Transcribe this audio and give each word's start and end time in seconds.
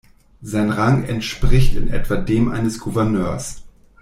Sein 0.41 0.71
Rang 0.71 1.03
entspricht 1.03 1.75
in 1.75 1.87
etwa 1.87 2.15
dem 2.17 2.49
eines 2.49 2.79
Gouverneurs. 2.79 3.61